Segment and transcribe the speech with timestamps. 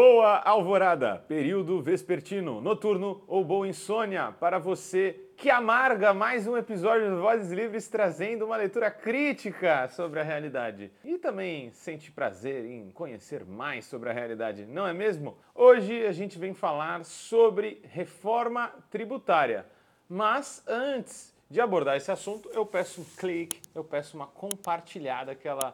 [0.00, 7.10] Boa alvorada, período vespertino, noturno ou boa insônia para você que amarga mais um episódio
[7.10, 12.92] do Vozes Livres trazendo uma leitura crítica sobre a realidade e também sente prazer em
[12.92, 15.36] conhecer mais sobre a realidade, não é mesmo?
[15.52, 19.66] Hoje a gente vem falar sobre reforma tributária,
[20.08, 25.72] mas antes de abordar esse assunto, eu peço um clique, eu peço uma compartilhada, aquela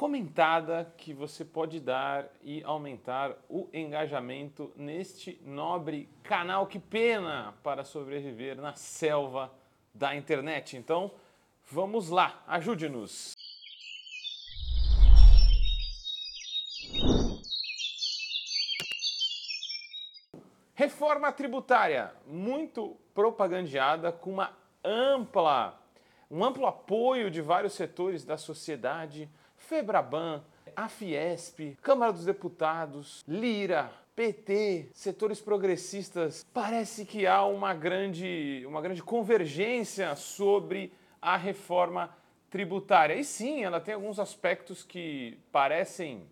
[0.00, 7.84] comentada que você pode dar e aumentar o engajamento neste nobre canal que pena para
[7.84, 9.52] sobreviver na selva
[9.92, 10.74] da internet.
[10.74, 11.10] Então,
[11.70, 13.32] vamos lá, ajude-nos.
[20.74, 25.78] Reforma tributária, muito propagandeada, com uma ampla,
[26.30, 29.28] um amplo apoio de vários setores da sociedade
[29.70, 30.42] Febraban,
[30.74, 38.80] a Fiesp, Câmara dos Deputados, Lira, PT, setores progressistas, parece que há uma grande, uma
[38.80, 42.12] grande convergência sobre a reforma
[42.50, 43.14] tributária.
[43.14, 46.24] E sim, ela tem alguns aspectos que parecem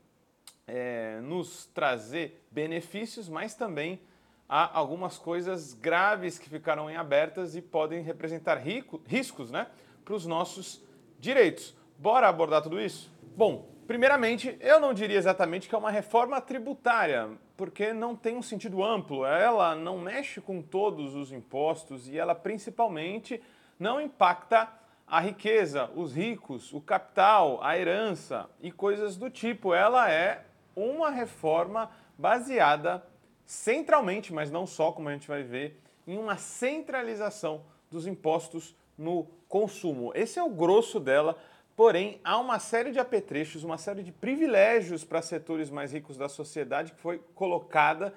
[0.67, 4.01] é, nos trazer benefícios, mas também
[4.49, 9.69] há algumas coisas graves que ficaram em abertas e podem representar rico, riscos né,
[10.05, 10.83] para os nossos
[11.21, 11.79] direitos.
[11.97, 13.17] Bora abordar tudo isso?
[13.39, 18.43] Bom, primeiramente, eu não diria exatamente que é uma reforma tributária, porque não tem um
[18.43, 19.25] sentido amplo.
[19.25, 23.41] Ela não mexe com todos os impostos e ela principalmente
[23.79, 24.69] não impacta
[25.07, 29.73] a riqueza, os ricos, o capital, a herança e coisas do tipo.
[29.73, 30.45] Ela é
[30.75, 33.07] uma reforma baseada
[33.47, 39.29] centralmente, mas não só, como a gente vai ver, em uma centralização dos impostos no
[39.49, 40.11] consumo.
[40.17, 41.39] Esse é o grosso dela.
[41.79, 46.29] Porém, há uma série de apetrechos, uma série de privilégios para setores mais ricos da
[46.29, 48.13] sociedade que foi colocada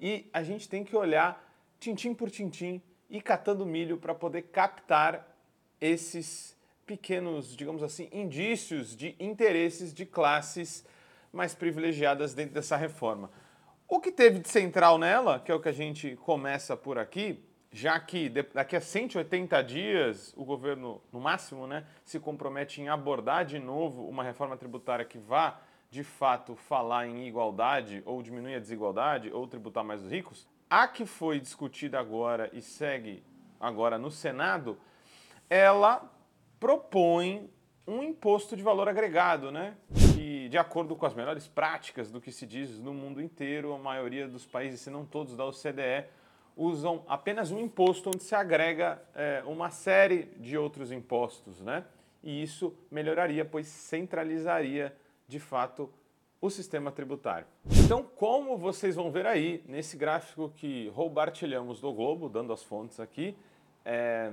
[0.00, 1.48] e a gente tem que olhar
[1.78, 5.32] tintim por tintim e catando milho para poder captar
[5.80, 10.84] esses pequenos, digamos assim, indícios de interesses de classes
[11.32, 13.30] mais privilegiadas dentro dessa reforma.
[13.86, 17.38] O que teve de central nela, que é o que a gente começa por aqui,
[17.74, 23.44] já que daqui a 180 dias o governo, no máximo, né, se compromete em abordar
[23.44, 28.58] de novo uma reforma tributária que vá, de fato, falar em igualdade ou diminuir a
[28.60, 33.24] desigualdade ou tributar mais os ricos, a que foi discutida agora e segue
[33.58, 34.78] agora no Senado,
[35.50, 36.08] ela
[36.60, 37.50] propõe
[37.88, 39.74] um imposto de valor agregado, né?
[40.14, 43.78] Que, de acordo com as melhores práticas do que se diz no mundo inteiro, a
[43.78, 46.06] maioria dos países, se não todos da OCDE,
[46.56, 51.84] usam apenas um imposto onde se agrega é, uma série de outros impostos, né?
[52.22, 54.94] E isso melhoraria, pois centralizaria
[55.26, 55.90] de fato
[56.40, 57.46] o sistema tributário.
[57.84, 63.00] Então, como vocês vão ver aí nesse gráfico que roubartilhamos do Globo, dando as fontes
[63.00, 63.34] aqui,
[63.84, 64.30] é,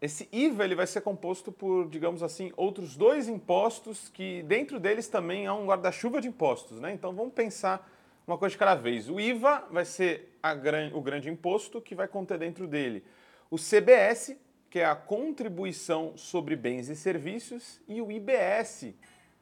[0.00, 5.08] esse IVA ele vai ser composto por, digamos assim, outros dois impostos que dentro deles
[5.08, 6.92] também há um guarda-chuva de impostos, né?
[6.92, 7.88] Então vamos pensar
[8.26, 9.08] uma coisa de cada vez.
[9.08, 13.04] O IVA vai ser gran, o grande imposto que vai conter dentro dele
[13.50, 14.34] o CBS,
[14.70, 18.94] que é a contribuição sobre bens e serviços, e o IBS,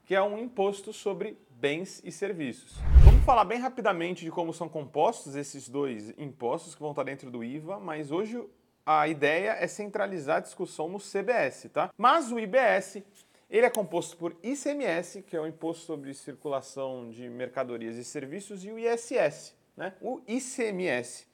[0.05, 2.77] que é um imposto sobre bens e serviços.
[3.05, 7.31] Vamos falar bem rapidamente de como são compostos esses dois impostos que vão estar dentro
[7.31, 8.43] do IVA, mas hoje
[8.85, 11.91] a ideia é centralizar a discussão no CBS, tá?
[11.97, 13.05] Mas o IBS
[13.51, 18.65] ele é composto por ICMS, que é o Imposto sobre Circulação de Mercadorias e Serviços,
[18.65, 19.57] e o ISS.
[19.77, 19.93] Né?
[20.01, 21.27] O ICMS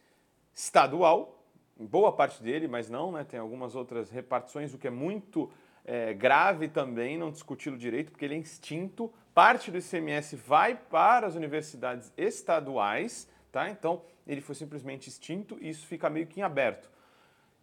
[0.54, 1.44] estadual,
[1.78, 3.22] boa parte dele, mas não, né?
[3.22, 5.52] tem algumas outras repartições, o que é muito
[5.84, 9.12] é, grave também, não discuti-lo direito, porque ele é extinto.
[9.34, 13.68] Parte do ICMS vai para as universidades estaduais, tá?
[13.68, 16.95] então ele foi simplesmente extinto e isso fica meio que em aberto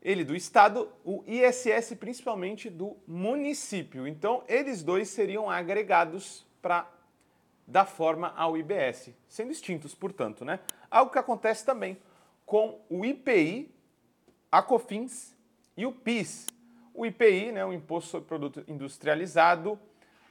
[0.03, 4.05] ele do estado, o ISS principalmente do município.
[4.05, 6.91] Então, eles dois seriam agregados para
[7.65, 10.59] dar forma ao IBS, sendo extintos, portanto, né?
[10.91, 11.97] Algo que acontece também
[12.45, 13.73] com o IPI,
[14.51, 15.33] a COFINS
[15.77, 16.47] e o PIS.
[16.93, 19.79] O IPI, né, o Imposto sobre Produto Industrializado,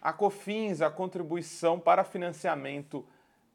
[0.01, 3.05] a COFINS, a contribuição para financiamento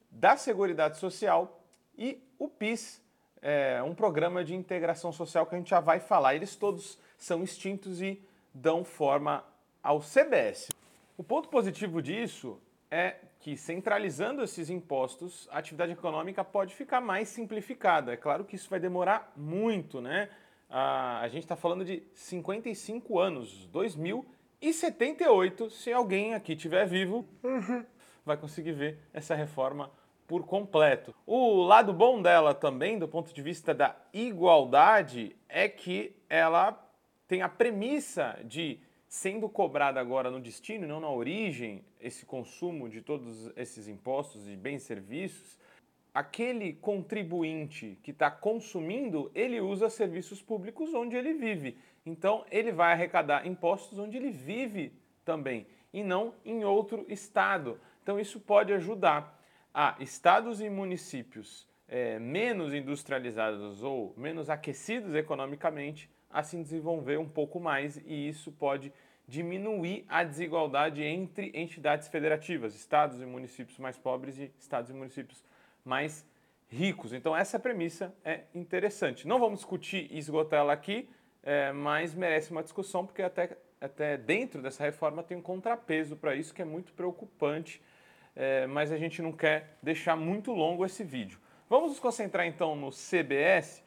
[0.09, 1.61] da Seguridade Social
[1.95, 3.01] e o PIS,
[3.41, 6.35] é, um programa de integração social que a gente já vai falar.
[6.35, 8.21] Eles todos são extintos e
[8.53, 9.43] dão forma
[9.81, 10.69] ao CBS.
[11.17, 17.29] O ponto positivo disso é que, centralizando esses impostos, a atividade econômica pode ficar mais
[17.29, 18.13] simplificada.
[18.13, 20.29] É claro que isso vai demorar muito, né?
[20.69, 27.25] A, a gente está falando de 55 anos, 2078, se alguém aqui estiver vivo,
[28.25, 29.89] vai conseguir ver essa reforma
[30.27, 31.15] por completo.
[31.25, 36.77] O lado bom dela também, do ponto de vista da igualdade, é que ela
[37.27, 42.89] tem a premissa de sendo cobrada agora no destino e não na origem esse consumo
[42.89, 45.57] de todos esses impostos de bens e serviços,
[46.13, 51.77] aquele contribuinte que está consumindo, ele usa serviços públicos onde ele vive.
[52.05, 54.91] Então, ele vai arrecadar impostos onde ele vive
[55.23, 57.79] também e não em outro estado.
[58.03, 59.36] Então, isso pode ajudar
[59.79, 67.29] a estados e municípios é, menos industrializados ou menos aquecidos economicamente a se desenvolver um
[67.29, 68.91] pouco mais e isso pode
[69.27, 75.43] diminuir a desigualdade entre entidades federativas, estados e municípios mais pobres e estados e municípios
[75.85, 76.25] mais
[76.67, 77.13] ricos.
[77.13, 79.27] Então essa premissa é interessante.
[79.27, 81.07] Não vamos discutir e esgotar ela aqui,
[81.43, 86.33] é, mas merece uma discussão porque até, até dentro dessa reforma tem um contrapeso para
[86.33, 87.79] isso que é muito preocupante,
[88.37, 91.39] é, mas a gente não quer deixar muito longo esse vídeo.
[91.67, 93.83] Vamos nos concentrar então no CBS.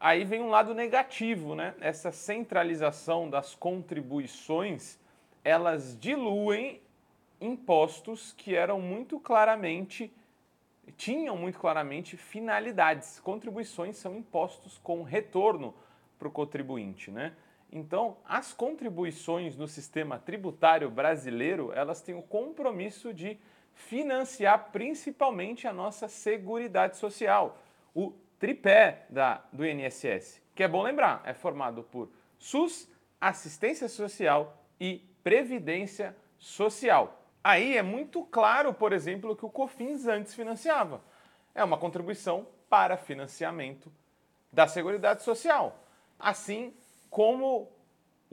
[0.00, 1.74] Aí vem um lado negativo, né?
[1.80, 4.98] Essa centralização das contribuições,
[5.44, 6.82] elas diluem
[7.40, 10.12] impostos que eram muito claramente
[10.96, 13.18] tinham muito claramente finalidades.
[13.20, 15.74] Contribuições são impostos com retorno
[16.18, 17.32] para o contribuinte, né?
[17.72, 23.38] Então, as contribuições no sistema tributário brasileiro, elas têm o compromisso de
[23.74, 27.58] financiar principalmente a nossa seguridade social,
[27.94, 32.88] o tripé da, do INSS, que é bom lembrar, é formado por SUS,
[33.20, 37.20] assistência social e previdência social.
[37.42, 41.02] Aí é muito claro, por exemplo, que o COFINS antes financiava.
[41.54, 43.92] É uma contribuição para financiamento
[44.52, 45.78] da Seguridade Social.
[46.18, 46.74] Assim
[47.10, 47.70] como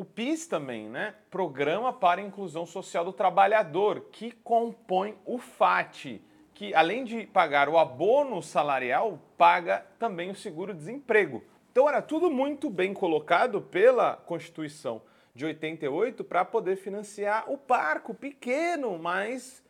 [0.02, 1.14] o PIS também, né?
[1.30, 6.20] Programa para a Inclusão Social do Trabalhador, que compõe o FAT,
[6.56, 11.44] que além de pagar o abono salarial, paga também o seguro-desemprego.
[11.72, 15.04] Então era tudo muito bem colocado pela Constituição
[15.36, 19.64] de 88 para poder financiar o parco pequeno, mas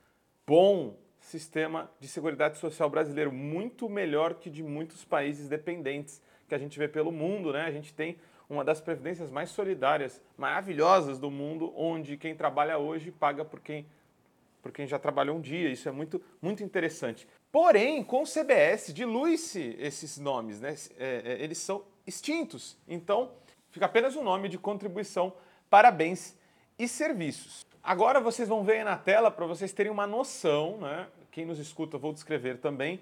[0.47, 6.57] bom sistema de seguridade social brasileiro, muito melhor que de muitos países dependentes que a
[6.57, 7.61] gente vê pelo mundo, né?
[7.61, 8.17] A gente tem
[8.49, 13.85] uma das previdências mais solidárias, maravilhosas do mundo, onde quem trabalha hoje paga por quem
[14.61, 15.69] por quem já trabalhou um dia.
[15.69, 17.25] Isso é muito muito interessante.
[17.53, 20.75] Porém, com o CBS dilui-se esses nomes, né?
[20.99, 22.77] É, é, eles são extintos.
[22.85, 23.31] Então,
[23.69, 25.31] fica apenas o nome de contribuição
[25.69, 26.37] para bens
[26.77, 27.65] e serviços.
[27.81, 31.07] Agora vocês vão ver aí na tela para vocês terem uma noção, né?
[31.31, 32.99] Quem nos escuta, vou descrever também,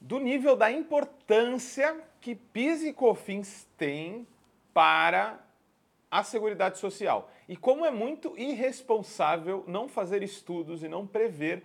[0.00, 4.26] do nível da importância que PIS e COFINS têm
[4.72, 5.38] para
[6.10, 7.30] a Seguridade Social.
[7.48, 11.62] E como é muito irresponsável não fazer estudos e não prever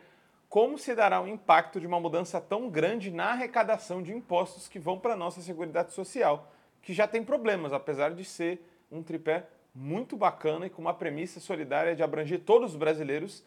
[0.48, 4.80] como se dará o impacto de uma mudança tão grande na arrecadação de impostos que
[4.80, 6.52] vão para a nossa Seguridade Social,
[6.82, 8.62] que já tem problemas, apesar de ser
[8.92, 13.44] um tripé muito bacana e com uma premissa solidária de abranger todos os brasileiros,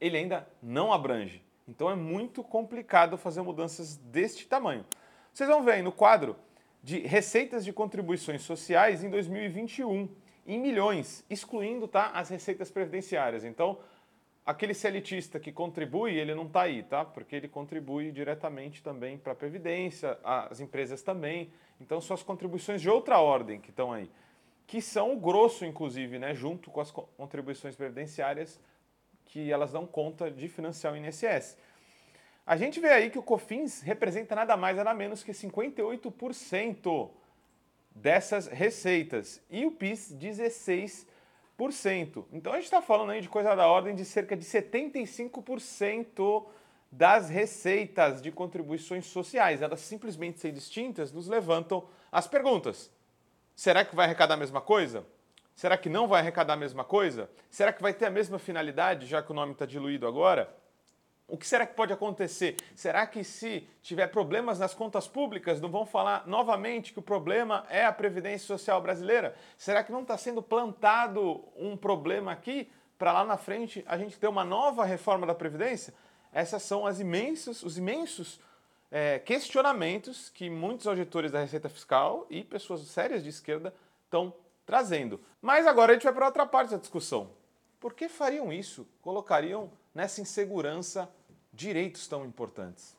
[0.00, 1.42] ele ainda não abrange.
[1.70, 4.84] Então é muito complicado fazer mudanças deste tamanho.
[5.32, 6.36] Vocês vão ver aí no quadro
[6.82, 10.08] de receitas de contribuições sociais em 2021,
[10.44, 13.44] em milhões, excluindo tá, as receitas previdenciárias.
[13.44, 13.78] Então,
[14.44, 17.04] aquele celitista que contribui, ele não está aí, tá?
[17.04, 21.52] Porque ele contribui diretamente também para a Previdência, as empresas também.
[21.80, 24.10] Então, são as contribuições de outra ordem que estão aí
[24.70, 28.60] que são o grosso, inclusive, né, junto com as contribuições previdenciárias,
[29.30, 31.56] que elas dão conta de financiar o INSS.
[32.44, 37.10] A gente vê aí que o COFINS representa nada mais nada menos que 58%
[37.94, 41.06] dessas receitas e o PIS 16%.
[42.32, 46.46] Então a gente está falando aí de coisa da ordem de cerca de 75%
[46.90, 49.62] das receitas de contribuições sociais.
[49.62, 52.90] Elas simplesmente sendo distintas nos levantam as perguntas.
[53.54, 55.06] Será que vai arrecadar a mesma coisa?
[55.60, 57.28] Será que não vai arrecadar a mesma coisa?
[57.50, 60.50] Será que vai ter a mesma finalidade, já que o nome está diluído agora?
[61.28, 62.56] O que será que pode acontecer?
[62.74, 67.66] Será que se tiver problemas nas contas públicas, não vão falar novamente que o problema
[67.68, 69.36] é a Previdência Social brasileira?
[69.54, 74.18] Será que não está sendo plantado um problema aqui para lá na frente a gente
[74.18, 75.92] ter uma nova reforma da Previdência?
[76.32, 78.40] Essas são as imensos, os imensos
[78.90, 83.74] é, questionamentos que muitos auditores da Receita Fiscal e pessoas sérias de esquerda
[84.06, 84.32] estão
[84.70, 85.20] trazendo.
[85.42, 87.32] Mas agora a gente vai para outra parte da discussão.
[87.80, 88.86] Por que fariam isso?
[89.02, 91.10] Colocariam nessa insegurança
[91.52, 92.96] direitos tão importantes?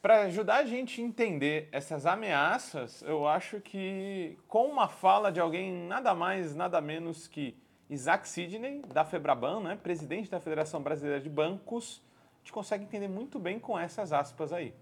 [0.00, 5.40] Para ajudar a gente a entender essas ameaças, eu acho que com uma fala de
[5.40, 7.56] alguém nada mais, nada menos que
[7.88, 12.00] Isaac Sidney, da Febraban, né, presidente da Federação Brasileira de Bancos,
[12.40, 14.72] gente consegue entender muito bem com essas aspas aí.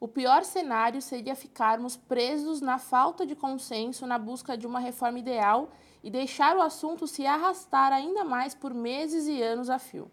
[0.00, 5.18] O pior cenário seria ficarmos presos na falta de consenso na busca de uma reforma
[5.18, 5.70] ideal
[6.04, 10.08] e deixar o assunto se arrastar ainda mais por meses e anos a fio.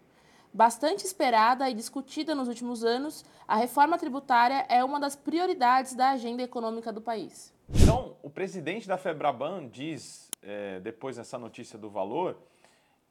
[0.52, 6.10] Bastante esperada e discutida nos últimos anos, a reforma tributária é uma das prioridades da
[6.10, 7.54] agenda econômica do país.
[7.68, 12.38] Então, o presidente da Febraban diz, é, depois dessa notícia do valor,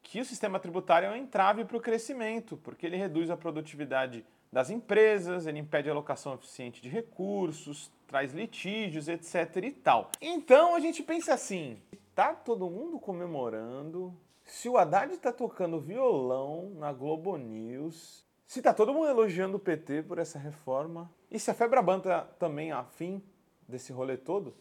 [0.01, 4.25] que o sistema tributário é um entrave para o crescimento, porque ele reduz a produtividade
[4.51, 10.09] das empresas, ele impede a alocação eficiente de recursos, traz litígios, etc e tal.
[10.21, 11.81] Então a gente pensa assim,
[12.13, 18.73] tá todo mundo comemorando, se o Haddad está tocando violão na Globo News, se está
[18.73, 23.23] todo mundo elogiando o PT por essa reforma, e se a Febraban está também afim
[23.67, 24.55] desse rolê todo,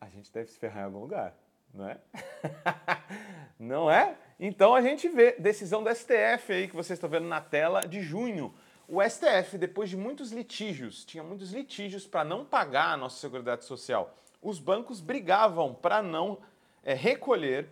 [0.00, 1.36] a gente deve se ferrar em algum lugar,
[1.72, 2.00] não é?
[3.58, 4.16] não é?
[4.40, 8.00] Então a gente vê decisão do STF aí que vocês estão vendo na tela de
[8.00, 8.52] junho.
[8.94, 13.64] O STF, depois de muitos litígios, tinha muitos litígios para não pagar a nossa Seguridade
[13.64, 14.14] Social.
[14.42, 16.36] Os bancos brigavam para não
[16.84, 17.70] é, recolher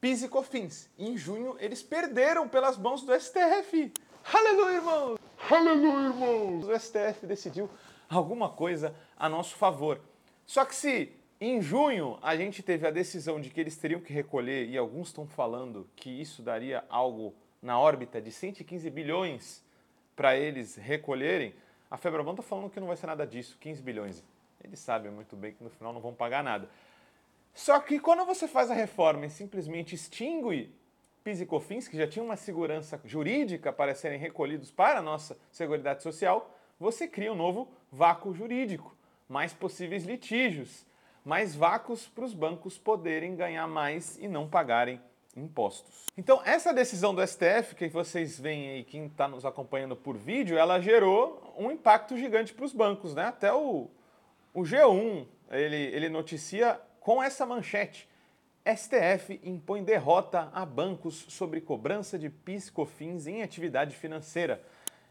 [0.00, 0.88] PIS e COFINS.
[0.98, 3.92] Em junho, eles perderam pelas mãos do STF.
[4.32, 5.18] Aleluia, irmãos!
[5.50, 6.64] Aleluia, irmãos!
[6.66, 7.68] O STF decidiu
[8.08, 10.00] alguma coisa a nosso favor.
[10.46, 14.10] Só que se em junho a gente teve a decisão de que eles teriam que
[14.10, 19.62] recolher, e alguns estão falando que isso daria algo na órbita de 115 bilhões
[20.14, 21.54] para eles recolherem,
[21.90, 24.24] a Febraban está falando que não vai ser nada disso, 15 bilhões.
[24.62, 26.68] Eles sabem muito bem que no final não vão pagar nada.
[27.54, 30.74] Só que quando você faz a reforma e simplesmente extingue
[31.22, 35.38] PIS e COFINS, que já tinham uma segurança jurídica para serem recolhidos para a nossa
[35.50, 36.50] Seguridade Social,
[36.80, 38.96] você cria um novo vácuo jurídico,
[39.28, 40.84] mais possíveis litígios,
[41.24, 45.00] mais vácuos para os bancos poderem ganhar mais e não pagarem
[45.36, 46.06] impostos.
[46.16, 50.58] Então, essa decisão do STF, que vocês veem aí, quem está nos acompanhando por vídeo,
[50.58, 53.24] ela gerou um impacto gigante para os bancos, né?
[53.24, 53.88] Até o,
[54.52, 58.08] o G1, ele, ele noticia com essa manchete.
[58.64, 64.62] STF impõe derrota a bancos sobre cobrança de PIS/COFINS em atividade financeira.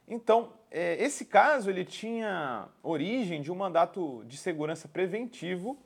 [0.07, 5.77] Então, é, esse caso ele tinha origem de um mandato de segurança preventivo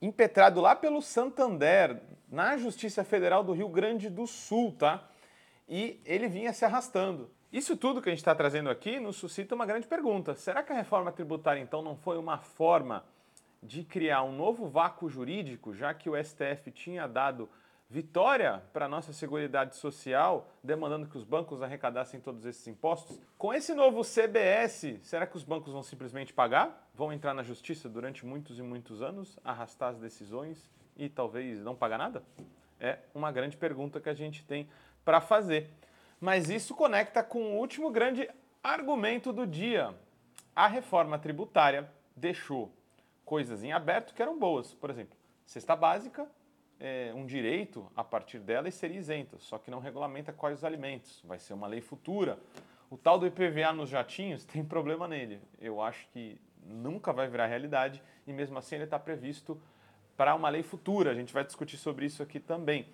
[0.00, 5.08] impetrado lá pelo Santander, na Justiça Federal do Rio Grande do Sul, tá?
[5.68, 7.30] E ele vinha se arrastando.
[7.52, 10.34] Isso tudo que a gente está trazendo aqui nos suscita uma grande pergunta.
[10.34, 13.04] Será que a reforma tributária, então, não foi uma forma
[13.62, 17.48] de criar um novo vácuo jurídico, já que o STF tinha dado
[17.88, 23.20] vitória para a nossa Seguridade Social, demandando que os bancos arrecadassem todos esses impostos?
[23.38, 26.88] Com esse novo CBS, será que os bancos vão simplesmente pagar?
[26.94, 31.74] Vão entrar na justiça durante muitos e muitos anos, arrastar as decisões e talvez não
[31.74, 32.22] pagar nada?
[32.80, 34.68] É uma grande pergunta que a gente tem
[35.04, 35.70] para fazer.
[36.20, 38.28] Mas isso conecta com o último grande
[38.62, 39.94] argumento do dia.
[40.54, 42.72] A reforma tributária deixou
[43.24, 44.72] coisas em aberto que eram boas.
[44.74, 46.26] Por exemplo, cesta básica
[46.80, 50.64] é, um direito a partir dela e seria isenta, só que não regulamenta quais os
[50.64, 51.22] alimentos.
[51.24, 52.38] Vai ser uma lei futura.
[52.90, 55.40] O tal do IPVA nos jatinhos tem problema nele.
[55.60, 59.60] Eu acho que nunca vai virar realidade e mesmo assim ele está previsto
[60.16, 61.10] para uma lei futura.
[61.10, 62.86] A gente vai discutir sobre isso aqui também.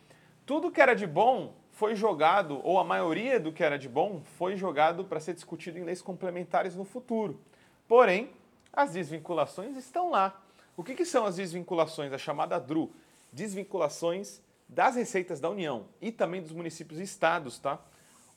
[0.44, 4.22] Tudo que era de bom foi jogado, ou a maioria do que era de bom
[4.36, 7.40] foi jogado para ser discutido em leis complementares no futuro.
[7.88, 8.30] Porém,
[8.72, 10.42] as desvinculações estão lá.
[10.76, 12.12] O que, que são as desvinculações?
[12.12, 12.90] A chamada DRU,
[13.32, 17.78] desvinculações das receitas da União e também dos municípios e estados, tá?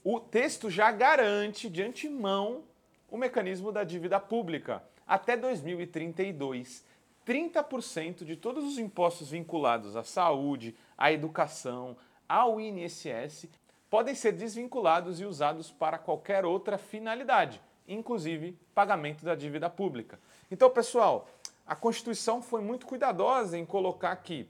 [0.04, 2.64] O texto já garante de antemão
[3.10, 4.84] o mecanismo da dívida pública.
[5.08, 6.84] Até 2032,
[7.26, 13.48] 30% de todos os impostos vinculados à saúde, à educação, ao INSS
[13.90, 20.20] podem ser desvinculados e usados para qualquer outra finalidade, inclusive pagamento da dívida pública.
[20.52, 21.28] Então, pessoal,
[21.66, 24.48] a Constituição foi muito cuidadosa em colocar aqui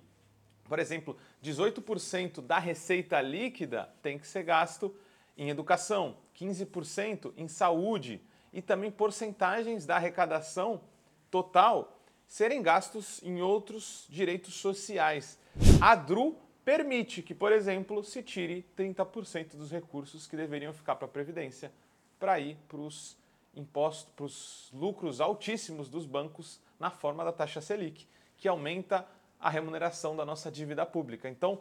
[0.68, 4.94] por exemplo, 18% da receita líquida tem que ser gasto
[5.38, 10.82] em educação, 15% em saúde e também porcentagens da arrecadação
[11.30, 11.95] total
[12.28, 15.40] serem gastos em outros direitos sociais.
[15.82, 21.06] A DRU permite que, por exemplo, se tire 30% dos recursos que deveriam ficar para
[21.06, 21.72] a Previdência
[22.20, 23.18] para ir para os
[23.56, 29.08] impostos, para os lucros altíssimos dos bancos na forma da taxa Selic, que aumenta
[29.40, 31.30] a remuneração da nossa dívida pública.
[31.30, 31.60] Então,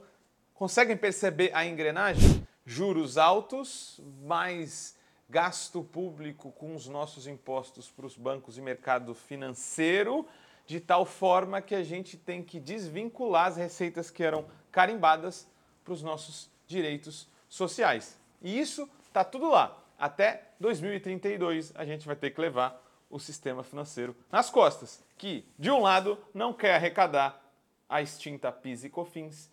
[0.55, 2.47] conseguem perceber a engrenagem?
[2.65, 4.97] Juros altos, mais
[5.29, 10.27] gasto público com os nossos impostos para os bancos e mercado financeiro,
[10.67, 15.47] de tal forma que a gente tem que desvincular as receitas que eram carimbadas
[15.85, 18.19] para os nossos direitos sociais.
[18.43, 19.81] E isso está tudo lá.
[19.99, 25.71] até 2032 a gente vai ter que levar o sistema financeiro nas costas, que de
[25.71, 27.41] um lado não quer arrecadar
[27.89, 29.51] a extinta PIS e COFINS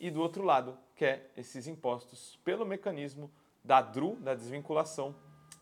[0.00, 3.30] e do outro lado quer esses impostos pelo mecanismo
[3.62, 5.14] da DRU, da desvinculação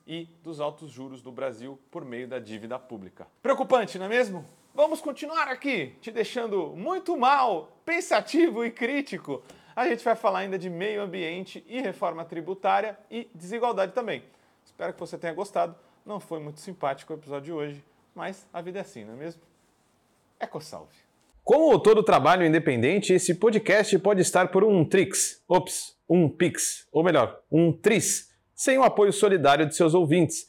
[0.06, 3.26] e dos altos juros do Brasil por meio da dívida pública.
[3.42, 4.44] Preocupante, não é mesmo?
[4.72, 9.42] Vamos continuar aqui, te deixando muito mal, pensativo e crítico.
[9.74, 14.22] A gente vai falar ainda de meio ambiente e reforma tributária e desigualdade também.
[14.64, 15.74] Espero que você tenha gostado.
[16.06, 17.84] Não foi muito simpático o episódio de hoje,
[18.14, 19.42] mas a vida é assim, não é mesmo?
[20.38, 20.94] Ecosalve.
[21.42, 27.02] Como todo trabalho independente, esse podcast pode estar por um Trix, ops, um Pix, ou
[27.02, 30.48] melhor, um Tris, sem o apoio solidário de seus ouvintes.